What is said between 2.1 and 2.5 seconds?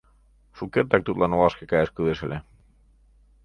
ыле...